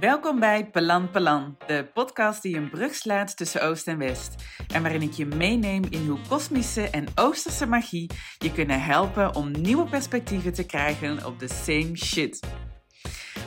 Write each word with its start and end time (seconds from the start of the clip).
Welkom 0.00 0.40
bij 0.40 0.70
Pelan 0.70 1.10
Pelan, 1.10 1.56
de 1.66 1.90
podcast 1.94 2.42
die 2.42 2.56
een 2.56 2.70
brug 2.70 2.94
slaat 2.94 3.36
tussen 3.36 3.62
Oost 3.62 3.88
en 3.88 3.98
West. 3.98 4.34
En 4.74 4.82
waarin 4.82 5.02
ik 5.02 5.12
je 5.12 5.26
meeneem 5.26 5.84
in 5.90 6.06
hoe 6.06 6.18
kosmische 6.28 6.90
en 6.90 7.06
oosterse 7.14 7.66
magie 7.66 8.10
je 8.38 8.52
kunnen 8.52 8.82
helpen 8.82 9.34
om 9.34 9.50
nieuwe 9.50 9.84
perspectieven 9.88 10.52
te 10.52 10.66
krijgen 10.66 11.26
op 11.26 11.38
de 11.38 11.48
same 11.48 11.96
shit. 11.96 12.40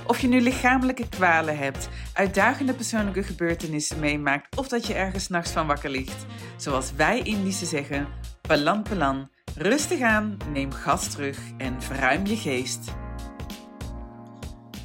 Of 0.08 0.20
je 0.20 0.28
nu 0.28 0.42
lichamelijke 0.42 1.10
kwalen 1.10 1.58
hebt, 1.58 1.90
uitdagende 2.14 2.74
persoonlijke 2.74 3.24
gebeurtenissen 3.24 4.00
meemaakt 4.00 4.58
of 4.58 4.68
dat 4.68 4.88
je 4.88 4.94
ergens 4.94 5.28
nachts 5.28 5.52
van 5.52 5.68
wakker 5.68 5.90
ligt. 5.90 6.26
Zoals 6.58 6.92
wij 6.92 7.22
Indische 7.22 7.66
zeggen, 7.66 8.08
Pelan 8.42 8.84
Pelan, 8.84 9.30
rustig 9.56 10.02
aan, 10.02 10.38
neem 10.52 10.72
gas 10.72 11.12
terug 11.12 11.40
en 11.58 11.82
verruim 11.82 12.26
je 12.26 12.38
geest. 12.38 12.92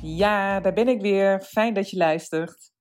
Ja, 0.03 0.61
daar 0.61 0.73
ben 0.73 0.89
ik 0.89 1.01
weer. 1.01 1.41
Fijn 1.41 1.75
dat 1.75 1.91
je 1.91 1.97
luistert. 1.97 2.73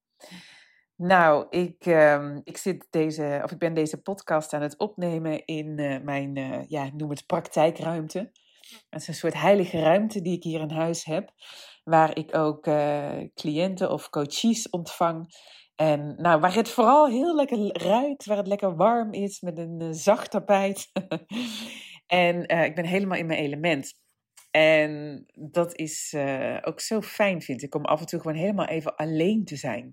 Nou, 0.95 1.45
ik, 1.49 1.85
ehm, 1.85 2.39
ik, 2.43 2.57
zit 2.57 2.87
deze, 2.89 3.41
of 3.43 3.51
ik 3.51 3.57
ben 3.57 3.73
deze 3.73 4.01
podcast 4.01 4.53
aan 4.53 4.61
het 4.61 4.77
opnemen 4.77 5.45
in 5.45 5.77
uh, 5.77 5.99
mijn, 6.01 6.35
uh, 6.35 6.63
ja, 6.67 6.89
noem 6.93 7.09
het 7.09 7.25
praktijkruimte. 7.25 8.31
Het 8.89 9.01
is 9.01 9.07
een 9.07 9.13
soort 9.13 9.33
heilige 9.33 9.79
ruimte 9.79 10.21
die 10.21 10.35
ik 10.35 10.43
hier 10.43 10.59
in 10.59 10.71
huis 10.71 11.05
heb, 11.05 11.31
waar 11.83 12.17
ik 12.17 12.35
ook 12.35 12.67
uh, 12.67 13.17
cliënten 13.33 13.91
of 13.91 14.09
coaches 14.09 14.69
ontvang. 14.69 15.27
En 15.75 16.15
nou, 16.17 16.39
waar 16.39 16.53
het 16.55 16.69
vooral 16.69 17.07
heel 17.07 17.35
lekker 17.35 17.83
ruikt, 17.83 18.25
waar 18.25 18.37
het 18.37 18.47
lekker 18.47 18.75
warm 18.75 19.13
is 19.13 19.41
met 19.41 19.57
een 19.57 19.93
zacht 19.93 20.31
tapijt. 20.31 20.91
en 22.07 22.41
ik 22.47 22.75
ben 22.75 22.85
helemaal 22.85 23.17
in 23.17 23.25
mijn 23.25 23.39
element. 23.39 23.93
En 24.51 25.23
dat 25.33 25.77
is 25.77 26.13
uh, 26.15 26.57
ook 26.61 26.79
zo 26.79 27.01
fijn, 27.01 27.41
vind 27.41 27.63
ik, 27.63 27.75
om 27.75 27.85
af 27.85 27.99
en 27.99 28.05
toe 28.05 28.19
gewoon 28.19 28.37
helemaal 28.37 28.67
even 28.67 28.95
alleen 28.95 29.45
te 29.45 29.55
zijn. 29.55 29.91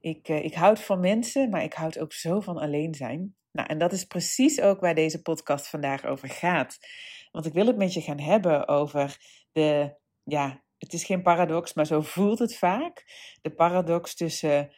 Ik, 0.00 0.28
uh, 0.28 0.44
ik 0.44 0.54
houd 0.54 0.80
van 0.80 1.00
mensen, 1.00 1.50
maar 1.50 1.62
ik 1.62 1.72
houd 1.72 1.98
ook 1.98 2.12
zo 2.12 2.40
van 2.40 2.58
alleen 2.58 2.94
zijn. 2.94 3.36
Nou, 3.52 3.68
en 3.68 3.78
dat 3.78 3.92
is 3.92 4.04
precies 4.04 4.60
ook 4.60 4.80
waar 4.80 4.94
deze 4.94 5.22
podcast 5.22 5.68
vandaag 5.68 6.04
over 6.04 6.28
gaat. 6.28 6.78
Want 7.30 7.46
ik 7.46 7.52
wil 7.52 7.66
het 7.66 7.76
met 7.76 7.92
je 7.92 8.00
gaan 8.00 8.20
hebben 8.20 8.68
over 8.68 9.16
de, 9.52 9.96
ja, 10.22 10.62
het 10.78 10.92
is 10.92 11.04
geen 11.04 11.22
paradox, 11.22 11.74
maar 11.74 11.86
zo 11.86 12.00
voelt 12.00 12.38
het 12.38 12.56
vaak. 12.56 13.04
De 13.40 13.54
paradox 13.54 14.14
tussen 14.14 14.72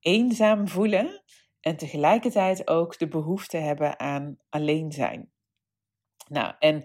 eenzaam 0.00 0.68
voelen 0.68 1.22
en 1.60 1.76
tegelijkertijd 1.76 2.68
ook 2.68 2.98
de 2.98 3.08
behoefte 3.08 3.56
hebben 3.56 3.98
aan 3.98 4.36
alleen 4.48 4.92
zijn. 4.92 5.30
Nou, 6.28 6.54
en 6.58 6.82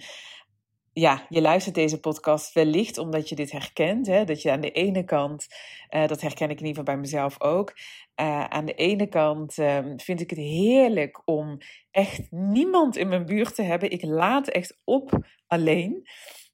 ja, 0.94 1.25
je 1.30 1.42
luistert 1.42 1.75
deze 1.75 2.00
podcast 2.00 2.53
wellicht 2.53 2.97
omdat 2.97 3.30
je 3.30 3.36
dit 3.36 3.52
herkent. 3.52 4.08
Hè? 4.08 4.23
Dat 4.23 4.42
je 4.42 4.52
aan 4.52 4.61
de 4.61 4.72
ene 4.72 5.03
kant, 5.03 5.48
uh, 5.89 6.08
dat 6.08 6.22
herken 6.22 6.50
ik 6.50 6.59
in 6.59 6.66
ieder 6.66 6.80
geval 6.80 6.83
bij 6.83 6.98
mezelf 6.98 7.42
ook. 7.42 7.73
Uh, 8.22 8.44
aan 8.44 8.66
de 8.66 8.73
ene 8.73 9.08
kant 9.08 9.58
uh, 9.58 9.80
vind 9.98 10.22
ik 10.22 10.30
het 10.30 10.39
heerlijk 10.39 11.22
om 11.25 11.58
echt 11.92 12.31
niemand 12.31 12.98
in 12.98 13.08
mijn 13.08 13.25
buurt 13.25 13.56
te 13.56 13.61
hebben. 13.61 13.92
Ik 13.92 14.03
laat 14.03 14.48
echt 14.48 14.80
op 14.83 15.28
alleen. 15.48 16.08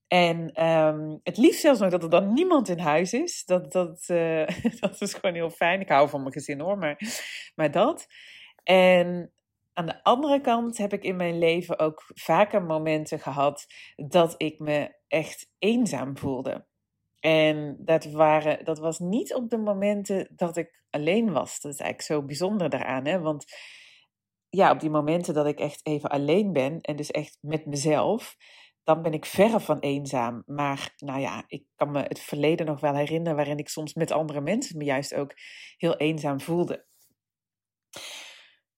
En 0.07 0.65
um, 0.65 1.19
het 1.23 1.37
liefst 1.37 1.61
zelfs 1.61 1.79
nog 1.79 1.89
dat 1.89 2.03
er 2.03 2.09
dan 2.09 2.33
niemand 2.33 2.69
in 2.69 2.79
huis 2.79 3.13
is. 3.13 3.45
Dat, 3.45 3.71
dat, 3.71 4.05
dat 4.79 5.01
is 5.01 5.13
gewoon 5.13 5.35
heel 5.35 5.49
fijn. 5.49 5.81
Ik 5.81 5.89
hou 5.89 6.09
van 6.09 6.21
mijn 6.21 6.33
gezin 6.33 6.59
hoor, 6.59 6.77
maar, 6.77 6.99
maar 7.55 7.71
dat. 7.71 8.07
En 8.63 9.31
aan 9.77 9.85
de 9.85 10.03
andere 10.03 10.41
kant 10.41 10.77
heb 10.77 10.93
ik 10.93 11.03
in 11.03 11.15
mijn 11.15 11.37
leven 11.37 11.79
ook 11.79 12.03
vaker 12.07 12.63
momenten 12.63 13.19
gehad 13.19 13.65
dat 13.95 14.35
ik 14.37 14.59
me 14.59 14.95
echt 15.07 15.51
eenzaam 15.59 16.17
voelde. 16.17 16.65
En 17.19 17.77
dat, 17.79 18.05
waren, 18.05 18.65
dat 18.65 18.79
was 18.79 18.99
niet 18.99 19.33
op 19.33 19.49
de 19.49 19.57
momenten 19.57 20.31
dat 20.35 20.57
ik 20.57 20.83
alleen 20.89 21.31
was. 21.31 21.59
Dat 21.59 21.73
is 21.73 21.79
eigenlijk 21.79 22.01
zo 22.01 22.25
bijzonder 22.25 22.69
daaraan. 22.69 23.05
Hè? 23.05 23.19
Want 23.19 23.45
ja, 24.49 24.71
op 24.71 24.79
die 24.79 24.89
momenten 24.89 25.33
dat 25.33 25.47
ik 25.47 25.59
echt 25.59 25.85
even 25.85 26.09
alleen 26.09 26.53
ben 26.53 26.81
en 26.81 26.95
dus 26.95 27.11
echt 27.11 27.37
met 27.41 27.65
mezelf, 27.65 28.35
dan 28.83 29.01
ben 29.01 29.13
ik 29.13 29.25
verre 29.25 29.59
van 29.59 29.79
eenzaam. 29.79 30.43
Maar 30.45 30.93
nou 30.97 31.19
ja, 31.19 31.43
ik 31.47 31.63
kan 31.75 31.91
me 31.91 32.01
het 32.01 32.19
verleden 32.19 32.65
nog 32.65 32.79
wel 32.79 32.95
herinneren 32.95 33.35
waarin 33.35 33.57
ik 33.57 33.69
soms 33.69 33.93
met 33.93 34.11
andere 34.11 34.41
mensen 34.41 34.77
me 34.77 34.83
juist 34.83 35.15
ook 35.15 35.33
heel 35.77 35.97
eenzaam 35.97 36.39
voelde. 36.39 36.85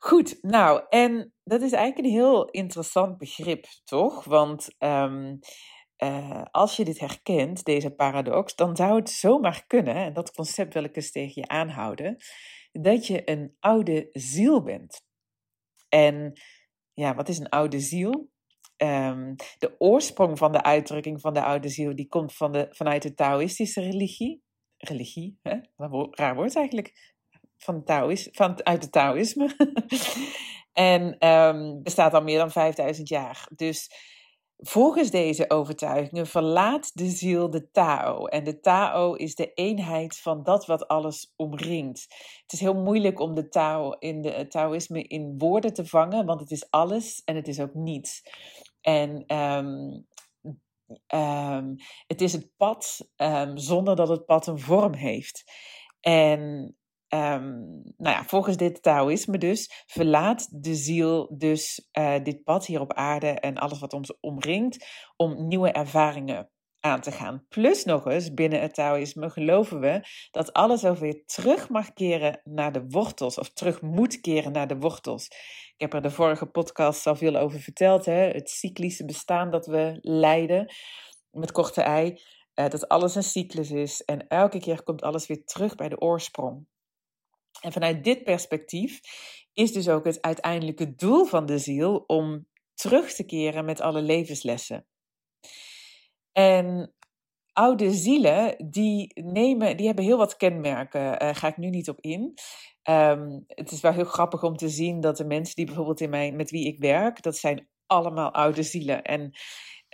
Goed, 0.02 0.38
nou, 0.42 0.86
en 0.90 1.34
dat 1.44 1.62
is 1.62 1.72
eigenlijk 1.72 2.08
een 2.08 2.14
heel 2.14 2.50
interessant 2.50 3.18
begrip, 3.18 3.66
toch? 3.84 4.24
Want 4.24 4.76
um, 4.78 5.40
uh, 6.04 6.44
als 6.52 6.76
je 6.76 6.86
dit 6.86 7.00
herkent, 7.00 7.64
deze 7.64 7.92
paradox, 7.92 8.56
dan 8.56 8.76
zou 8.76 8.96
het 8.96 9.10
zomaar 9.10 9.64
kunnen, 9.68 9.96
en 9.96 10.14
dat 10.14 10.32
concept 10.32 10.74
wil 10.74 10.84
ik 10.84 10.96
eens 10.96 11.12
tegen 11.12 11.42
je 11.42 11.48
aanhouden, 11.48 12.18
dat 12.72 13.08
je 13.08 13.30
een 13.30 13.56
oude 13.60 14.10
ziel 14.12 14.64
bent. 14.64 15.02
En 15.90 16.34
ja, 16.94 17.16
wat 17.16 17.30
is 17.30 17.38
een 17.38 17.50
oude 17.50 17.80
ziel? 17.80 18.30
Um, 18.78 19.36
de 19.58 19.76
oorsprong 19.78 20.38
van 20.38 20.52
de 20.52 20.64
uitdrukking 20.64 21.22
van 21.22 21.34
de 21.34 21.44
oude 21.44 21.70
ziel, 21.70 21.96
die 21.96 22.08
komt 22.08 22.34
van 22.34 22.52
de, 22.52 22.68
vanuit 22.70 23.02
de 23.02 23.14
Taoïstische 23.14 23.82
religie. 23.82 24.44
Religie, 24.78 25.40
hè? 25.42 25.60
raar 26.12 26.36
woord 26.36 26.56
eigenlijk 26.56 27.18
van, 27.60 27.84
Taoïs, 27.84 28.30
van 28.32 28.66
uit 28.66 28.84
het 28.84 28.92
Taoïsme. 28.92 29.56
en 30.74 31.28
um, 31.28 31.84
bestaat 31.84 32.14
al 32.14 32.22
meer 32.22 32.38
dan 32.38 32.52
5000 32.52 33.08
jaar. 33.08 33.48
Dus 33.56 33.92
volgens 34.58 35.12
deze 35.12 35.50
overtuigingen 35.50 36.28
verlaat 36.28 36.92
de 36.94 37.10
ziel 37.10 37.50
de 37.50 37.72
Tao. 37.72 38.26
En 38.26 38.44
de 38.44 38.60
Tao 38.60 39.14
is 39.14 39.36
de 39.36 39.54
eenheid 39.54 40.18
van 40.18 40.44
dat 40.44 40.66
wat 40.66 40.88
alles 40.88 41.34
omringt. 41.36 42.06
Het 42.42 42.54
is 42.54 42.60
heel 42.60 42.82
moeilijk 42.84 43.20
om 43.20 43.36
de 43.36 43.50
Tao 43.50 43.92
in 43.92 44.22
de 44.22 44.48
Taoïsme 44.48 45.04
in 45.04 45.36
woorden 45.38 45.74
te 45.74 45.86
vangen, 45.86 46.26
want 46.26 46.40
het 46.40 46.52
is 46.52 46.70
alles 46.70 47.22
en 47.26 47.36
het 47.36 47.48
is 47.48 47.60
ook 47.60 47.74
niets. 47.74 48.22
En 48.82 49.36
um, 49.36 50.08
um, 51.16 51.76
het 52.08 52.22
is 52.22 52.34
het 52.34 52.52
pad 52.58 53.10
zonder 53.54 53.96
dat 53.96 54.10
het 54.10 54.26
pad 54.26 54.48
een 54.48 54.60
vorm 54.60 54.94
heeft. 54.94 55.44
En 56.00 56.74
Um, 57.14 57.82
nou 57.98 58.16
ja, 58.16 58.24
volgens 58.24 58.58
dit 58.58 58.84
Taoïsme 58.84 59.38
dus 59.38 59.84
verlaat 59.88 60.64
de 60.64 60.76
ziel 60.76 61.36
dus 61.38 61.90
uh, 62.00 62.16
dit 62.24 62.44
pad 62.44 62.66
hier 62.66 62.80
op 62.80 62.94
aarde 62.94 63.28
en 63.28 63.58
alles 63.58 63.80
wat 63.80 63.94
ons 63.94 64.20
omringt 64.20 64.86
om 65.16 65.48
nieuwe 65.48 65.72
ervaringen 65.72 66.50
aan 66.80 67.02
te 67.02 67.12
gaan. 67.12 67.46
Plus 67.50 67.84
nog 67.84 68.06
eens, 68.06 68.34
binnen 68.34 68.62
het 68.62 68.74
Taoïsme 68.74 69.30
geloven 69.30 69.80
we 69.80 70.02
dat 70.32 70.54
alles 70.54 70.86
ook 70.86 70.98
terug 71.26 71.70
mag 71.70 71.94
keren 71.94 72.42
naar 72.44 72.72
de 72.72 72.86
wortels 72.88 73.38
of 73.38 73.50
terug 73.50 73.82
moet 73.82 74.22
keren 74.22 74.52
naar 74.52 74.68
de 74.68 74.78
wortels. 74.78 75.26
Ik 75.76 75.82
heb 75.82 75.94
er 75.94 76.02
de 76.02 76.12
vorige 76.12 76.46
podcast 76.46 77.08
al 77.08 77.16
veel 77.16 77.36
over 77.36 77.60
verteld, 77.60 78.06
hè? 78.06 78.28
het 78.28 78.50
cyclische 78.50 79.06
bestaan 79.06 79.52
dat 79.52 79.66
we 79.66 79.98
leiden 80.02 80.74
met 81.32 81.52
korte 81.52 81.82
ei. 81.82 82.22
Uh, 82.56 82.70
dat 82.70 82.88
alles 82.88 83.16
een 83.16 83.24
cyclus 83.24 83.72
is 83.72 84.04
en 84.04 84.28
elke 84.28 84.60
keer 84.60 84.84
komt 84.84 85.02
alles 85.02 85.28
weer 85.28 85.44
terug 85.46 85.76
bij 85.76 85.90
de 85.90 86.00
oorsprong. 86.00 86.68
En 87.62 87.72
vanuit 87.72 88.04
dit 88.04 88.24
perspectief 88.24 89.00
is 89.54 89.72
dus 89.72 89.90
ook 89.90 90.06
het 90.06 90.22
uiteindelijke 90.22 90.96
doel 90.96 91.26
van 91.26 91.46
de 91.46 91.58
ziel 91.58 92.04
om 92.08 92.48
terug 92.74 93.14
te 93.14 93.26
keren 93.26 93.66
met 93.66 93.82
alle 93.82 94.02
levenslessen. 94.02 94.86
En 96.32 96.94
oude 97.54 97.92
zielen, 97.92 98.70
die, 98.70 99.24
nemen, 99.24 99.78
die 99.78 99.86
hebben 99.86 100.06
heel 100.06 100.18
wat 100.18 100.38
kenmerken, 100.38 101.02
daar 101.02 101.30
uh, 101.30 101.36
ga 101.36 101.48
ik 101.48 101.58
nu 101.58 101.70
niet 101.70 101.90
op 101.90 102.00
in. 102.00 102.34
Um, 102.90 103.44
het 103.48 103.72
is 103.72 103.82
wel 103.82 103.92
heel 103.92 104.04
grappig 104.04 104.44
om 104.44 104.56
te 104.56 104.70
zien 104.70 105.00
dat 105.00 105.18
de 105.18 105.26
mensen 105.26 105.56
die 105.56 105.66
bijvoorbeeld 105.66 106.02
in 106.02 106.10
mijn, 106.10 106.36
met 106.36 106.52
wie 106.52 106.68
ik 106.68 106.80
werk, 106.80 107.22
dat 107.22 107.38
zijn 107.38 107.68
allemaal 107.86 108.34
oude 108.34 108.64
zielen. 108.64 109.04
En 109.04 109.32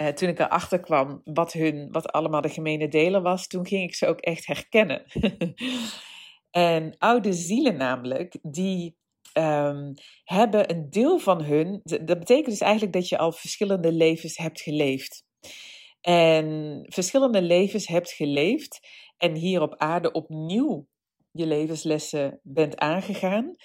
uh, 0.01 0.07
toen 0.07 0.29
ik 0.29 0.39
erachter 0.39 0.79
kwam 0.79 1.21
wat, 1.23 1.53
hun, 1.53 1.91
wat 1.91 2.11
allemaal 2.11 2.41
de 2.41 2.49
gemene 2.49 2.87
delen 2.87 3.23
was, 3.23 3.47
toen 3.47 3.67
ging 3.67 3.83
ik 3.83 3.95
ze 3.95 4.07
ook 4.07 4.19
echt 4.19 4.45
herkennen. 4.45 5.05
En 6.55 6.95
oude 6.97 7.33
zielen 7.33 7.77
namelijk, 7.77 8.37
die 8.41 8.97
um, 9.37 9.93
hebben 10.23 10.71
een 10.71 10.89
deel 10.89 11.19
van 11.19 11.43
hun. 11.43 11.81
Dat 11.83 12.19
betekent 12.19 12.45
dus 12.45 12.59
eigenlijk 12.59 12.93
dat 12.93 13.09
je 13.09 13.17
al 13.17 13.31
verschillende 13.31 13.91
levens 13.91 14.37
hebt 14.37 14.61
geleefd. 14.61 15.23
En 16.01 16.79
verschillende 16.89 17.41
levens 17.41 17.87
hebt 17.87 18.11
geleefd 18.11 18.79
en 19.17 19.35
hier 19.35 19.61
op 19.61 19.75
aarde 19.77 20.11
opnieuw 20.11 20.87
je 21.31 21.45
levenslessen 21.45 22.39
bent 22.43 22.77
aangegaan. 22.77 23.55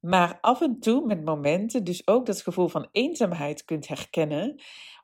Maar 0.00 0.38
af 0.40 0.60
en 0.60 0.80
toe 0.80 1.06
met 1.06 1.24
momenten 1.24 1.84
dus 1.84 2.06
ook 2.06 2.26
dat 2.26 2.42
gevoel 2.42 2.68
van 2.68 2.88
eenzaamheid 2.92 3.64
kunt 3.64 3.88
herkennen 3.88 4.62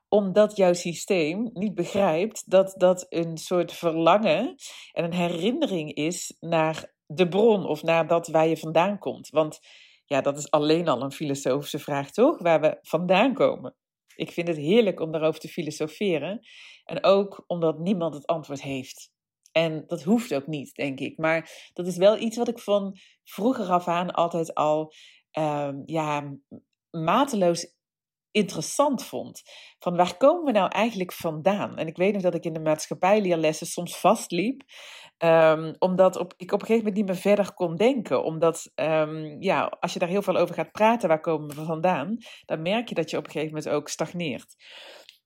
omdat 0.09 0.55
jouw 0.55 0.73
systeem 0.73 1.49
niet 1.53 1.75
begrijpt 1.75 2.49
dat 2.49 2.73
dat 2.77 3.05
een 3.09 3.37
soort 3.37 3.73
verlangen 3.73 4.55
en 4.91 5.03
een 5.03 5.13
herinnering 5.13 5.93
is 5.93 6.35
naar 6.39 6.95
de 7.07 7.27
bron 7.27 7.65
of 7.65 7.83
naar 7.83 8.07
dat 8.07 8.27
waar 8.27 8.47
je 8.47 8.57
vandaan 8.57 8.99
komt. 8.99 9.29
Want 9.29 9.59
ja, 10.05 10.21
dat 10.21 10.37
is 10.37 10.51
alleen 10.51 10.87
al 10.87 11.01
een 11.01 11.11
filosofische 11.11 11.79
vraag, 11.79 12.11
toch? 12.11 12.41
Waar 12.41 12.61
we 12.61 12.77
vandaan 12.81 13.33
komen. 13.33 13.75
Ik 14.15 14.31
vind 14.31 14.47
het 14.47 14.57
heerlijk 14.57 14.99
om 14.99 15.11
daarover 15.11 15.39
te 15.39 15.47
filosoferen. 15.47 16.39
En 16.83 17.03
ook 17.03 17.43
omdat 17.47 17.79
niemand 17.79 18.13
het 18.13 18.25
antwoord 18.25 18.61
heeft. 18.61 19.11
En 19.51 19.83
dat 19.87 20.03
hoeft 20.03 20.33
ook 20.33 20.47
niet, 20.47 20.75
denk 20.75 20.99
ik. 20.99 21.17
Maar 21.17 21.69
dat 21.73 21.87
is 21.87 21.97
wel 21.97 22.17
iets 22.17 22.37
wat 22.37 22.47
ik 22.47 22.59
van 22.59 22.97
vroeger 23.23 23.65
af 23.69 23.87
aan 23.87 24.11
altijd 24.11 24.53
al 24.53 24.93
um, 25.39 25.83
ja, 25.85 26.37
mateloos 26.91 27.76
interessant 28.37 29.03
vond. 29.03 29.41
Van 29.79 29.95
waar 29.95 30.17
komen 30.17 30.45
we 30.45 30.51
nou 30.51 30.69
eigenlijk 30.71 31.13
vandaan? 31.13 31.77
En 31.77 31.87
ik 31.87 31.97
weet 31.97 32.13
nog 32.13 32.21
dat 32.21 32.35
ik 32.35 32.45
in 32.45 32.53
de 32.53 32.59
maatschappijleerlessen 32.59 33.67
soms 33.67 33.97
vastliep. 33.97 34.61
Um, 35.23 35.75
omdat 35.79 36.17
op, 36.17 36.33
ik 36.37 36.51
op 36.51 36.61
een 36.61 36.67
gegeven 36.67 36.85
moment 36.85 36.95
niet 36.95 37.05
meer 37.05 37.21
verder 37.35 37.53
kon 37.53 37.75
denken. 37.75 38.23
Omdat, 38.23 38.71
um, 38.75 39.41
ja, 39.41 39.77
als 39.79 39.93
je 39.93 39.99
daar 39.99 40.09
heel 40.09 40.21
veel 40.21 40.37
over 40.37 40.55
gaat 40.55 40.71
praten, 40.71 41.07
waar 41.09 41.19
komen 41.19 41.55
we 41.55 41.63
vandaan? 41.63 42.17
Dan 42.45 42.61
merk 42.61 42.89
je 42.89 42.95
dat 42.95 43.09
je 43.09 43.17
op 43.17 43.25
een 43.25 43.31
gegeven 43.31 43.55
moment 43.55 43.73
ook 43.73 43.89
stagneert. 43.89 44.55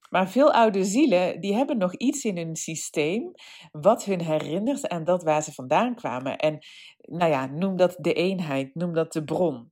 Maar 0.10 0.30
veel 0.30 0.54
oude 0.54 0.84
zielen, 0.84 1.40
die 1.40 1.54
hebben 1.54 1.78
nog 1.78 1.96
iets 1.96 2.24
in 2.24 2.38
hun 2.38 2.56
systeem 2.56 3.32
wat 3.72 4.04
hun 4.04 4.22
herinnert 4.22 4.88
aan 4.88 5.04
dat 5.04 5.24
waar 5.24 5.44
ze 5.44 5.54
vandaan 5.54 5.96
kwamen. 5.96 6.38
En 6.38 6.60
nou 6.98 7.32
ja, 7.32 7.46
noem 7.46 7.76
dat 7.76 7.96
de 7.98 8.14
eenheid, 8.14 8.76
noem 8.76 8.94
dat 8.94 9.14
de 9.14 9.24
bron. 9.24 9.71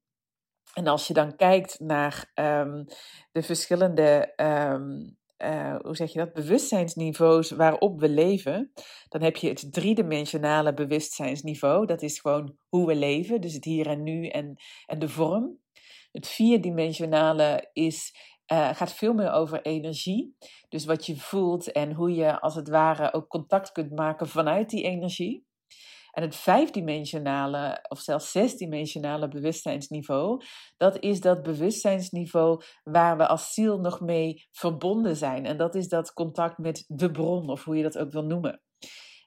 En 0.79 0.87
als 0.87 1.07
je 1.07 1.13
dan 1.13 1.35
kijkt 1.35 1.79
naar 1.79 2.31
um, 2.35 2.85
de 3.31 3.41
verschillende, 3.41 4.33
um, 4.35 5.17
uh, 5.37 5.75
hoe 5.81 5.95
zeg 5.95 6.13
je 6.13 6.19
dat, 6.19 6.33
bewustzijnsniveaus 6.33 7.51
waarop 7.51 7.99
we 7.99 8.09
leven, 8.09 8.71
dan 9.09 9.21
heb 9.21 9.35
je 9.35 9.49
het 9.49 9.73
driedimensionale 9.73 10.73
bewustzijnsniveau. 10.73 11.85
Dat 11.85 12.01
is 12.01 12.19
gewoon 12.19 12.55
hoe 12.69 12.87
we 12.87 12.95
leven, 12.95 13.41
dus 13.41 13.53
het 13.53 13.63
hier 13.63 13.87
en 13.87 14.03
nu 14.03 14.27
en, 14.27 14.55
en 14.85 14.99
de 14.99 15.09
vorm. 15.09 15.59
Het 16.11 16.27
vierdimensionale 16.27 17.69
is 17.73 18.15
uh, 18.51 18.75
gaat 18.75 18.93
veel 18.93 19.13
meer 19.13 19.31
over 19.31 19.61
energie. 19.61 20.35
Dus 20.69 20.85
wat 20.85 21.05
je 21.05 21.15
voelt 21.15 21.71
en 21.71 21.93
hoe 21.93 22.13
je 22.13 22.39
als 22.39 22.55
het 22.55 22.69
ware 22.69 23.13
ook 23.13 23.27
contact 23.27 23.71
kunt 23.71 23.91
maken 23.91 24.27
vanuit 24.27 24.69
die 24.69 24.83
energie. 24.83 25.47
En 26.19 26.25
het 26.25 26.35
vijfdimensionale 26.35 27.85
of 27.87 27.99
zelfs 27.99 28.31
zesdimensionale 28.31 29.27
bewustzijnsniveau, 29.27 30.41
dat 30.77 30.99
is 30.99 31.21
dat 31.21 31.43
bewustzijnsniveau 31.43 32.61
waar 32.83 33.17
we 33.17 33.27
als 33.27 33.53
ziel 33.53 33.79
nog 33.79 33.99
mee 33.99 34.47
verbonden 34.51 35.15
zijn. 35.15 35.45
En 35.45 35.57
dat 35.57 35.75
is 35.75 35.87
dat 35.87 36.13
contact 36.13 36.57
met 36.57 36.83
de 36.87 37.11
bron, 37.11 37.49
of 37.49 37.63
hoe 37.63 37.75
je 37.75 37.83
dat 37.83 37.97
ook 37.97 38.11
wil 38.11 38.23
noemen. 38.23 38.61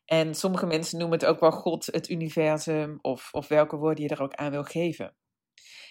En 0.05 0.35
sommige 0.35 0.67
mensen 0.67 0.99
noemen 0.99 1.19
het 1.19 1.29
ook 1.29 1.41
wel 1.41 1.50
God, 1.50 1.87
het 1.87 2.09
universum, 2.09 2.99
of, 3.00 3.29
of 3.33 3.49
welke 3.49 3.77
woorden 3.77 4.05
je 4.05 4.11
er 4.11 4.23
ook 4.23 4.35
aan 4.35 4.50
wil 4.50 4.65
geven. 4.65 5.17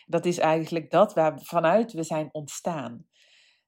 Dat 0.05 0.25
is 0.25 0.37
eigenlijk 0.37 0.91
dat 0.91 1.13
waar 1.13 1.39
vanuit 1.41 1.91
we 1.91 2.03
zijn 2.03 2.29
ontstaan. 2.31 3.05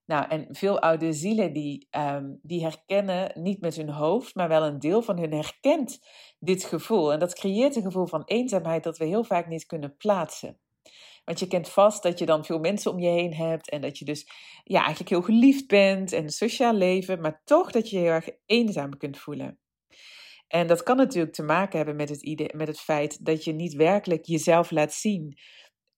Nou, 0.05 0.27
en 0.29 0.47
veel 0.49 0.79
oude 0.79 1.13
zielen 1.13 1.53
die, 1.53 1.87
um, 1.91 2.39
die 2.41 2.61
herkennen 2.61 3.31
niet 3.33 3.61
met 3.61 3.75
hun 3.75 3.89
hoofd, 3.89 4.35
maar 4.35 4.47
wel 4.47 4.63
een 4.63 4.79
deel 4.79 5.01
van 5.01 5.19
hun 5.19 5.33
herkent 5.33 5.99
dit 6.39 6.63
gevoel. 6.63 7.13
En 7.13 7.19
dat 7.19 7.33
creëert 7.33 7.75
een 7.75 7.83
gevoel 7.83 8.07
van 8.07 8.23
eenzaamheid 8.25 8.83
dat 8.83 8.97
we 8.97 9.05
heel 9.05 9.23
vaak 9.23 9.47
niet 9.47 9.65
kunnen 9.65 9.97
plaatsen. 9.97 10.59
Want 11.25 11.39
je 11.39 11.47
kent 11.47 11.69
vast 11.69 12.03
dat 12.03 12.19
je 12.19 12.25
dan 12.25 12.45
veel 12.45 12.59
mensen 12.59 12.91
om 12.91 12.99
je 12.99 13.09
heen 13.09 13.33
hebt 13.33 13.69
en 13.69 13.81
dat 13.81 13.97
je 13.97 14.05
dus 14.05 14.27
ja, 14.63 14.79
eigenlijk 14.79 15.09
heel 15.09 15.21
geliefd 15.21 15.67
bent 15.67 16.11
en 16.11 16.29
sociaal 16.29 16.73
leven, 16.73 17.21
maar 17.21 17.41
toch 17.43 17.71
dat 17.71 17.89
je 17.89 17.95
je 17.95 18.01
heel 18.01 18.11
erg 18.11 18.29
eenzaam 18.45 18.97
kunt 18.97 19.17
voelen. 19.17 19.59
En 20.47 20.67
dat 20.67 20.83
kan 20.83 20.97
natuurlijk 20.97 21.33
te 21.33 21.43
maken 21.43 21.77
hebben 21.77 21.95
met 21.95 22.09
het, 22.09 22.21
idee, 22.21 22.49
met 22.55 22.67
het 22.67 22.79
feit 22.79 23.25
dat 23.25 23.43
je 23.43 23.53
niet 23.53 23.73
werkelijk 23.73 24.25
jezelf 24.25 24.71
laat 24.71 24.93
zien. 24.93 25.37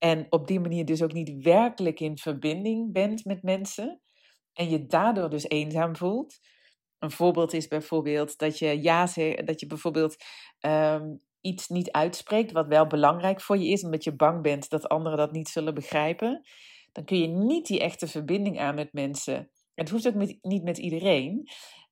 En 0.06 0.26
op 0.30 0.48
die 0.48 0.60
manier 0.60 0.86
dus 0.86 1.02
ook 1.02 1.14
niet 1.14 1.44
werkelijk 1.44 2.00
in 2.00 2.18
verbinding 2.18 2.94
bent 2.94 3.26
met 3.26 3.44
mensen. 3.44 4.02
En 4.54 4.70
je 4.70 4.86
daardoor 4.86 5.30
dus 5.30 5.50
eenzaam 5.50 5.96
voelt. 5.96 6.40
Een 7.00 7.12
voorbeeld 7.12 7.54
is 7.54 7.68
bijvoorbeeld 7.68 8.38
dat 8.38 8.60
je 8.60 8.82
ja 8.82 9.08
zegt, 9.08 9.48
dat 9.48 9.60
je 9.60 9.68
bijvoorbeeld 9.68 10.16
um, 10.60 11.22
iets 11.42 11.68
niet 11.68 11.92
uitspreekt 11.92 12.52
wat 12.52 12.68
wel 12.68 12.88
belangrijk 12.88 13.42
voor 13.42 13.58
je 13.58 13.68
is, 13.68 13.84
omdat 13.84 14.04
je 14.04 14.16
bang 14.16 14.42
bent 14.42 14.70
dat 14.70 14.88
anderen 14.88 15.18
dat 15.18 15.32
niet 15.32 15.50
zullen 15.50 15.74
begrijpen. 15.74 16.42
Dan 16.92 17.06
kun 17.06 17.18
je 17.18 17.28
niet 17.28 17.68
die 17.68 17.80
echte 17.80 18.08
verbinding 18.08 18.60
aan 18.60 18.76
met 18.76 18.94
mensen. 18.94 19.52
Het 19.74 19.90
hoeft 19.90 20.08
ook 20.08 20.40
niet 20.42 20.64
met 20.64 20.78
iedereen. 20.78 21.50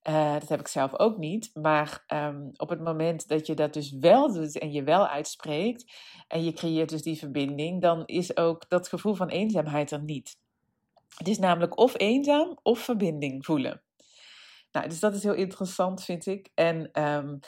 Uh, 0.10 0.34
dat 0.34 0.50
heb 0.50 0.60
ik 0.60 0.68
zelf 0.68 1.00
ook 1.00 1.18
niet. 1.18 1.50
Maar 1.54 2.04
um, 2.14 2.52
op 2.58 2.70
het 2.70 2.82
moment 2.82 3.28
dat 3.28 3.48
je 3.48 3.54
dat 3.54 3.74
dus 3.74 3.92
wel 3.92 4.34
doet 4.34 4.58
en 4.58 4.72
je 4.72 4.84
wel 4.84 5.08
uitspreekt 5.08 5.92
en 6.28 6.44
je 6.44 6.54
creëert 6.54 6.90
dus 6.90 7.02
die 7.02 7.18
verbinding, 7.18 7.82
dan 7.82 8.06
is 8.06 8.38
ook 8.38 8.70
dat 8.70 8.88
gevoel 8.88 9.16
van 9.16 9.30
eenzaamheid 9.30 9.92
er 9.92 10.04
niet. 10.04 10.38
Het 11.18 11.28
is 11.28 11.40
namelijk 11.40 11.78
of 11.78 12.00
eenzaam 12.00 12.58
of 12.62 12.80
verbinding 12.80 13.46
voelen. 13.46 13.82
Nou, 14.72 14.88
dus 14.90 15.00
dat 15.00 15.16
is 15.16 15.24
heel 15.24 15.34
interessant, 15.34 16.04
vind 16.04 16.26
ik. 16.26 16.50
En 16.54 17.04
um, 17.04 17.40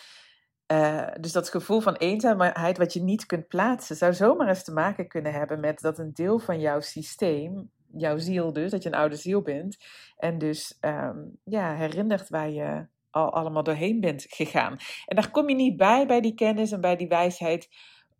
uh, 0.72 1.08
dus 1.20 1.32
dat 1.32 1.50
gevoel 1.50 1.80
van 1.80 1.96
eenzaamheid 1.96 2.78
wat 2.78 2.94
je 2.94 3.02
niet 3.02 3.26
kunt 3.26 3.48
plaatsen, 3.48 3.96
zou 3.96 4.14
zomaar 4.14 4.48
eens 4.48 4.64
te 4.64 4.74
maken 4.74 5.08
kunnen 5.08 5.34
hebben 5.34 5.60
met 5.60 5.80
dat 5.80 6.00
een 6.00 6.14
deel 6.14 6.40
van 6.40 6.60
jouw 6.60 6.80
systeem, 6.80 7.72
jouw 7.98 8.18
ziel 8.18 8.54
dus, 8.54 8.72
dat 8.72 8.84
je 8.84 8.90
een 8.90 8.96
oude 8.96 9.16
ziel 9.16 9.42
bent, 9.42 9.78
en 10.18 10.38
dus 10.38 10.78
um, 10.82 11.38
ja, 11.44 11.76
herinnert 11.76 12.30
waar 12.30 12.50
je 12.50 12.88
al 13.10 13.34
allemaal 13.34 13.64
doorheen 13.64 14.00
bent 14.00 14.26
gegaan. 14.30 14.78
En 15.06 15.16
daar 15.16 15.32
kom 15.32 15.50
je 15.50 15.56
niet 15.56 15.78
bij, 15.78 16.08
bij 16.08 16.22
die 16.22 16.34
kennis 16.34 16.72
en 16.72 16.82
bij 16.82 16.96
die 16.96 17.08
wijsheid, 17.08 17.70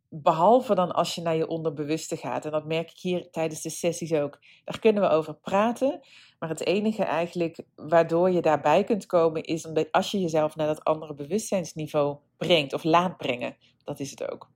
Behalve 0.10 0.76
dan 0.76 0.92
als 0.92 1.16
je 1.16 1.22
naar 1.22 1.36
je 1.36 1.48
onderbewuste 1.48 2.18
gaat. 2.18 2.46
En 2.46 2.52
dat 2.52 2.66
merk 2.66 2.92
ik 2.92 3.00
hier 3.00 3.30
tijdens 3.32 3.62
de 3.62 3.70
sessies 3.70 4.14
ook. 4.14 4.40
Daar 4.64 4.80
kunnen 4.80 5.02
we 5.02 5.10
over 5.10 5.36
praten. 5.36 6.00
Maar 6.40 6.50
het 6.50 6.66
enige 6.66 7.04
eigenlijk 7.04 7.60
waardoor 7.76 8.32
je 8.32 8.42
daarbij 8.42 8.84
kunt 8.84 9.06
komen 9.06 9.44
is 9.44 9.68
als 9.92 10.12
je 10.12 10.20
jezelf 10.20 10.56
naar 10.56 10.68
dat 10.68 10.84
andere 10.84 11.14
bewustzijnsniveau 11.14 12.18
brengt 12.38 12.74
of 12.74 12.84
laat 12.84 13.18
brengen. 13.18 13.58
Dat 13.84 14.00
is 14.00 14.10
het 14.10 14.32
ook. 14.32 14.50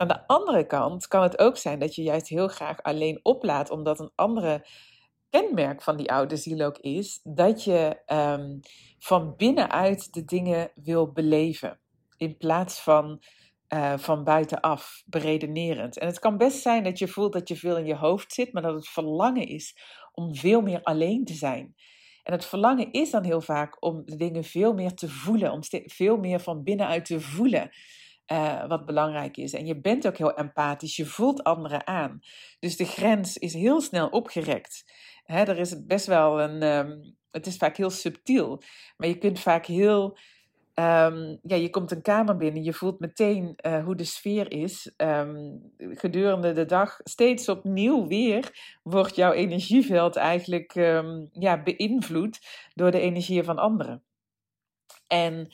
Aan 0.00 0.08
de 0.08 0.26
andere 0.26 0.66
kant 0.66 1.08
kan 1.08 1.22
het 1.22 1.38
ook 1.38 1.56
zijn 1.56 1.78
dat 1.78 1.94
je 1.94 2.02
juist 2.02 2.28
heel 2.28 2.48
graag 2.48 2.82
alleen 2.82 3.20
oplaat, 3.22 3.70
omdat 3.70 4.00
een 4.00 4.12
andere 4.14 4.66
kenmerk 5.30 5.82
van 5.82 5.96
die 5.96 6.12
oude 6.12 6.36
ziel 6.36 6.60
ook 6.60 6.78
is 6.78 7.20
dat 7.22 7.64
je 7.64 8.02
um, 8.06 8.60
van 8.98 9.34
binnenuit 9.36 10.12
de 10.12 10.24
dingen 10.24 10.70
wil 10.74 11.12
beleven. 11.12 11.80
In 12.16 12.36
plaats 12.36 12.80
van 12.80 13.22
uh, 13.74 13.98
van 13.98 14.24
buitenaf, 14.24 15.02
beredenerend. 15.06 15.98
En 15.98 16.06
het 16.06 16.18
kan 16.18 16.36
best 16.36 16.62
zijn 16.62 16.84
dat 16.84 16.98
je 16.98 17.08
voelt 17.08 17.32
dat 17.32 17.48
je 17.48 17.56
veel 17.56 17.76
in 17.76 17.86
je 17.86 17.96
hoofd 17.96 18.32
zit, 18.32 18.52
maar 18.52 18.62
dat 18.62 18.74
het 18.74 18.88
verlangen 18.88 19.46
is 19.46 19.76
om 20.12 20.34
veel 20.34 20.60
meer 20.60 20.82
alleen 20.82 21.24
te 21.24 21.34
zijn. 21.34 21.74
En 22.22 22.32
het 22.32 22.44
verlangen 22.44 22.92
is 22.92 23.10
dan 23.10 23.24
heel 23.24 23.40
vaak 23.40 23.84
om 23.84 24.02
de 24.04 24.16
dingen 24.16 24.44
veel 24.44 24.72
meer 24.72 24.94
te 24.94 25.08
voelen, 25.08 25.52
om 25.52 25.60
veel 25.84 26.16
meer 26.16 26.40
van 26.40 26.62
binnenuit 26.62 27.04
te 27.04 27.20
voelen. 27.20 27.70
Uh, 28.32 28.66
wat 28.66 28.86
belangrijk 28.86 29.36
is. 29.36 29.52
En 29.52 29.66
je 29.66 29.80
bent 29.80 30.06
ook 30.06 30.16
heel 30.16 30.36
empathisch, 30.36 30.96
je 30.96 31.04
voelt 31.04 31.44
anderen 31.44 31.86
aan. 31.86 32.20
Dus 32.58 32.76
de 32.76 32.84
grens 32.84 33.36
is 33.36 33.52
heel 33.52 33.80
snel 33.80 34.08
opgerekt. 34.08 34.84
Hè, 35.24 35.42
er 35.42 35.58
is 35.58 35.84
best 35.84 36.06
wel 36.06 36.40
een. 36.40 36.62
Um, 36.62 37.16
het 37.30 37.46
is 37.46 37.56
vaak 37.56 37.76
heel 37.76 37.90
subtiel, 37.90 38.62
maar 38.96 39.08
je 39.08 39.18
kunt 39.18 39.40
vaak 39.40 39.66
heel 39.66 40.18
Um, 40.74 41.38
ja, 41.42 41.56
je 41.56 41.70
komt 41.70 41.90
een 41.90 42.02
kamer 42.02 42.36
binnen, 42.36 42.62
je 42.62 42.72
voelt 42.72 43.00
meteen 43.00 43.58
uh, 43.66 43.84
hoe 43.84 43.94
de 43.94 44.04
sfeer 44.04 44.52
is. 44.52 44.92
Um, 44.96 45.72
gedurende 45.76 46.52
de 46.52 46.64
dag, 46.64 47.00
steeds 47.04 47.48
opnieuw 47.48 48.06
weer, 48.06 48.50
wordt 48.82 49.16
jouw 49.16 49.32
energieveld 49.32 50.16
eigenlijk 50.16 50.74
ja, 51.32 51.62
beïnvloed 51.62 52.38
door 52.74 52.90
de 52.90 53.00
energieën 53.00 53.44
van 53.44 53.58
anderen. 53.58 54.02
En 55.06 55.48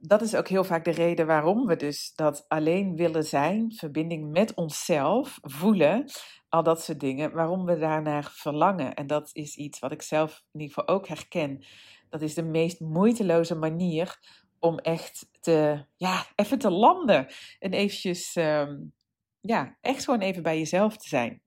dat 0.00 0.22
is 0.22 0.34
ook 0.34 0.48
heel 0.48 0.64
vaak 0.64 0.84
de 0.84 0.90
reden 0.90 1.26
waarom 1.26 1.66
we 1.66 1.76
dus 1.76 2.12
dat 2.14 2.44
alleen 2.48 2.96
willen 2.96 3.24
zijn, 3.24 3.72
verbinding 3.72 4.30
met 4.30 4.54
onszelf, 4.54 5.38
voelen, 5.42 6.10
al 6.48 6.62
dat 6.62 6.82
soort 6.82 7.00
dingen, 7.00 7.32
waarom 7.32 7.64
we 7.64 7.78
daarnaar 7.78 8.30
verlangen. 8.32 8.94
En 8.94 9.06
dat 9.06 9.30
is 9.32 9.56
iets 9.56 9.78
wat 9.78 9.92
ik 9.92 10.02
zelf 10.02 10.44
in 10.52 10.60
ieder 10.60 10.74
geval 10.74 10.94
ook 10.94 11.08
herken 11.08 11.64
dat 12.08 12.22
is 12.22 12.34
de 12.34 12.42
meest 12.42 12.80
moeiteloze 12.80 13.54
manier 13.54 14.18
om 14.58 14.78
echt 14.78 15.28
te, 15.40 15.84
ja, 15.96 16.26
even 16.34 16.58
te 16.58 16.70
landen. 16.70 17.26
En 17.58 17.72
eventjes, 17.72 18.36
um, 18.36 18.92
ja, 19.40 19.76
echt 19.80 20.04
gewoon 20.04 20.20
even 20.20 20.42
bij 20.42 20.58
jezelf 20.58 20.96
te 20.96 21.08
zijn. 21.08 21.42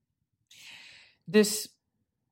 Dus 1.24 1.77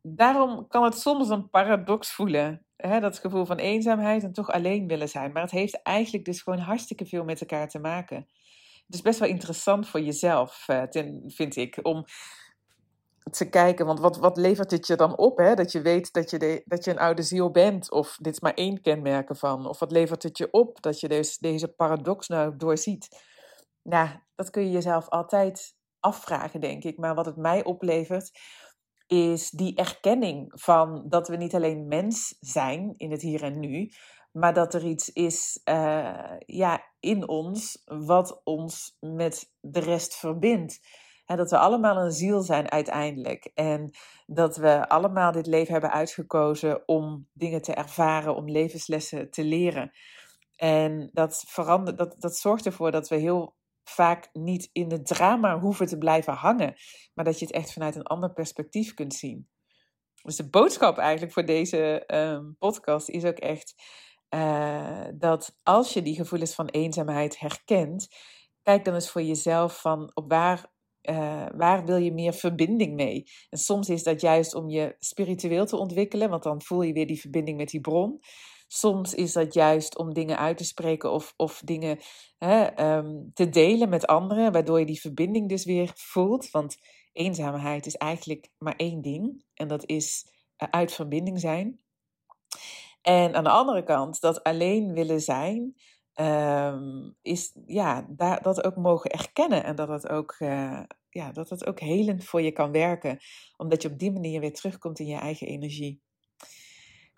daarom 0.02 0.68
kan 0.68 0.84
het 0.84 1.00
soms 1.00 1.30
een 1.30 1.50
paradox 1.50 2.12
voelen. 2.12 2.66
Hè, 2.78 3.00
dat 3.00 3.20
gevoel 3.20 3.46
van 3.46 3.58
eenzaamheid 3.58 4.24
en 4.24 4.34
toch 4.34 4.52
alleen 4.52 4.88
willen 4.88 5.10
zijn. 5.10 5.32
Maar 5.32 5.42
het 5.42 5.52
heeft 5.52 5.82
eigenlijk 5.82 6.26
dus 6.26 6.42
gewoon 6.42 6.60
hartstikke 6.60 7.06
veel 7.06 7.24
met 7.24 7.42
elkaar 7.42 7.70
te 7.70 7.80
maken. 7.80 8.28
Het 8.86 8.96
is 8.96 9.02
best 9.02 9.20
wel 9.20 9.30
interessant 9.30 9.88
voor 9.88 10.02
jezelf, 10.02 10.66
uh, 10.68 10.84
ten, 10.84 11.24
vind 11.28 11.56
ik, 11.56 11.80
om 11.82 12.06
te 13.32 13.50
kijken, 13.50 13.86
want 13.86 14.00
wat, 14.00 14.18
wat 14.18 14.38
levert 14.38 14.72
het 14.72 14.88
je 14.88 14.96
dan 14.96 15.18
op? 15.18 15.38
Hè? 15.38 15.56
Dat 15.56 15.72
je 15.72 15.82
weet 15.82 16.14
dat 16.14 16.30
je, 16.30 16.64
dat 16.66 16.84
je 16.84 16.92
een 16.92 17.00
oude 17.00 17.22
ziel 17.22 17.52
bent, 17.52 17.92
of 17.92 18.18
dit 18.22 18.34
is 18.34 18.40
maar 18.40 18.54
één 18.54 18.82
kenmerken 18.82 19.36
van. 19.36 19.68
Of 19.68 19.80
wat 19.80 19.92
levert 19.92 20.24
het 20.24 20.38
je 20.38 20.52
op 20.52 20.82
dat 20.82 21.00
je 21.00 21.08
deze, 21.08 21.38
deze 21.40 21.68
paradox 21.68 22.28
nou 22.28 22.58
doorziet? 22.58 23.24
Nou, 23.82 24.10
dat 24.36 24.50
kun 24.50 24.64
je 24.64 24.72
jezelf 24.72 25.10
altijd 25.10 25.76
afvragen, 26.00 26.60
denk 26.60 26.84
ik. 26.84 26.98
Maar 26.98 27.16
wat 27.16 27.26
het 27.26 27.38
mij 27.38 27.64
oplevert, 27.64 28.40
is 29.08 29.50
die 29.50 29.76
erkenning 29.76 30.52
van 30.56 31.06
dat 31.10 31.28
we 31.28 31.36
niet 31.36 31.56
alleen 31.56 31.88
mens 31.88 32.38
zijn 32.40 32.94
in 32.98 33.12
het 33.12 33.22
hier 33.22 33.44
en 33.44 33.60
nu, 33.60 33.92
maar 34.32 34.54
dat 34.54 34.74
er 34.74 34.86
iets 34.86 35.10
is 35.10 35.62
ja, 36.46 36.84
in 37.00 37.28
ons 37.28 37.84
wat 37.86 38.42
ons 38.44 38.98
met 39.00 39.52
de 39.60 39.80
rest 39.80 40.16
verbindt. 40.16 40.80
En 41.26 41.38
dat 41.38 41.50
we 41.50 41.58
allemaal 41.58 41.98
een 41.98 42.12
ziel 42.12 42.42
zijn 42.42 42.72
uiteindelijk. 42.72 43.52
En 43.54 43.92
dat 44.26 44.58
we 44.58 44.90
allemaal 44.90 45.32
dit 45.32 45.48
leven 45.48 45.72
hebben 45.72 45.92
uitgekozen 45.92 46.88
om 46.88 47.28
dingen 47.34 47.62
te 47.62 47.74
ervaren, 47.74 48.36
om 48.36 48.50
levenslessen 48.50 49.32
te 49.32 49.44
leren. 49.44 49.92
En 50.56 51.10
dat, 51.14 51.44
verandert, 51.48 51.98
dat, 51.98 52.16
dat 52.20 52.38
zorgt 52.38 52.66
ervoor 52.66 52.92
dat 52.92 53.08
we 53.08 53.16
heel 53.16 53.56
vaak 53.90 54.30
niet 54.34 54.70
in 54.72 54.92
het 54.92 55.06
drama 55.06 55.60
hoeven 55.60 55.88
te 55.88 55.98
blijven 55.98 56.34
hangen, 56.34 56.76
maar 57.14 57.26
dat 57.26 57.40
je 57.40 57.46
het 57.46 57.56
echt 57.56 57.74
vanuit 57.74 57.96
een 57.96 58.04
ander 58.04 58.34
perspectief 58.34 58.94
kunt 58.94 59.14
zien. 59.14 59.50
Dus 60.24 60.36
de 60.36 60.50
boodschap 60.50 60.98
eigenlijk 60.98 61.34
voor 61.34 61.46
deze 61.46 62.04
um, 62.08 62.56
podcast 62.60 63.10
is 63.10 63.26
ook 63.26 63.38
echt 63.38 63.76
uh, 64.30 65.06
dat 65.14 65.58
als 65.64 65.94
je 65.94 66.02
die 66.02 66.16
gevoelens 66.16 66.54
van 66.54 66.68
eenzaamheid 66.68 67.40
herkent, 67.40 68.08
kijk 68.62 68.86
dan 68.86 68.94
eens 68.94 69.12
voor 69.12 69.22
jezelf 69.22 69.82
van 69.82 70.12
op 70.14 70.30
waar 70.30 70.76
uh, 71.10 71.46
waar 71.56 71.86
wil 71.86 71.98
je 71.98 72.14
meer 72.14 72.34
verbinding 72.34 72.96
mee? 72.96 73.24
En 73.50 73.58
soms 73.58 73.90
is 73.90 74.04
dat 74.04 74.22
juist 74.22 74.56
om 74.56 74.70
je 74.70 74.96
spiritueel 75.00 75.66
te 75.66 75.78
ontwikkelen, 75.78 76.30
want 76.30 76.44
dan 76.44 76.62
voel 76.62 76.82
je 76.82 76.94
weer 76.94 77.08
die 77.08 77.20
verbinding 77.20 77.58
met 77.58 77.70
die 77.70 77.82
bron. 77.82 78.20
Soms 78.68 79.14
is 79.14 79.34
dat 79.34 79.54
juist 79.54 79.98
om 79.98 80.14
dingen 80.14 80.38
uit 80.38 80.58
te 80.58 80.64
spreken 80.64 81.12
of, 81.12 81.34
of 81.36 81.62
dingen 81.66 82.00
hè, 82.38 82.86
um, 82.98 83.32
te 83.34 83.50
delen 83.50 83.90
met 83.90 84.08
anderen, 84.08 84.52
waardoor 84.52 84.80
je 84.80 84.86
die 84.86 85.02
verbinding 85.02 85.50
dus 85.50 85.66
weer 85.66 85.92
voelt. 85.96 86.50
Want 86.50 86.78
eenzaamheid 87.12 87.86
is 87.86 87.96
eigenlijk 87.96 88.50
maar 88.58 88.76
één 88.76 89.02
ding 89.02 89.44
en 89.54 89.68
dat 89.68 89.90
is 89.90 90.32
uh, 90.64 90.68
uit 90.72 90.94
verbinding 90.94 91.40
zijn. 91.40 91.80
En 93.02 93.36
aan 93.36 93.44
de 93.44 93.50
andere 93.50 93.84
kant, 93.84 94.22
dat 94.22 94.44
alleen 94.44 94.94
willen 94.94 95.22
zijn, 95.22 95.76
um, 96.20 97.16
is 97.22 97.58
ja, 97.66 98.08
dat 98.42 98.64
ook 98.64 98.76
mogen 98.76 99.12
erkennen 99.12 99.64
en 99.64 99.76
dat 99.76 99.88
het 99.88 100.10
ook, 100.10 100.36
uh, 100.40 100.84
ja, 101.10 101.32
dat 101.32 101.50
het 101.50 101.66
ook 101.66 101.80
helend 101.80 102.24
voor 102.24 102.42
je 102.42 102.52
kan 102.52 102.72
werken, 102.72 103.20
omdat 103.58 103.82
je 103.82 103.90
op 103.90 104.00
die 104.00 104.12
manier 104.12 104.40
weer 104.40 104.54
terugkomt 104.54 105.00
in 105.00 105.08
je 105.08 105.18
eigen 105.18 105.48
energie. 105.48 106.02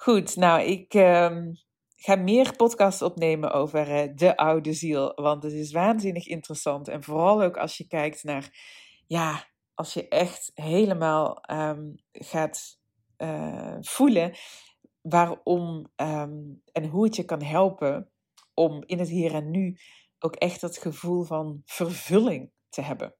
Goed, 0.01 0.35
nou, 0.35 0.61
ik 0.61 0.93
um, 0.93 1.53
ga 1.95 2.15
meer 2.15 2.55
podcasts 2.55 3.01
opnemen 3.01 3.51
over 3.51 3.89
uh, 3.89 4.15
de 4.15 4.37
oude 4.37 4.73
ziel, 4.73 5.13
want 5.15 5.43
het 5.43 5.51
is 5.51 5.71
waanzinnig 5.71 6.27
interessant. 6.27 6.87
En 6.87 7.03
vooral 7.03 7.43
ook 7.43 7.57
als 7.57 7.77
je 7.77 7.87
kijkt 7.87 8.23
naar, 8.23 8.49
ja, 9.07 9.45
als 9.73 9.93
je 9.93 10.07
echt 10.07 10.51
helemaal 10.53 11.43
um, 11.51 11.95
gaat 12.11 12.79
uh, 13.17 13.75
voelen 13.79 14.37
waarom 15.01 15.91
en 15.95 16.85
hoe 16.89 17.03
het 17.03 17.15
je 17.15 17.23
kan 17.23 17.41
helpen 17.41 18.09
om 18.53 18.83
in 18.85 18.99
het 18.99 19.09
hier 19.09 19.33
en 19.33 19.51
nu 19.51 19.77
ook 20.19 20.35
echt 20.35 20.61
dat 20.61 20.77
gevoel 20.77 21.23
van 21.23 21.61
vervulling 21.65 22.51
te 22.69 22.81
hebben. 22.81 23.18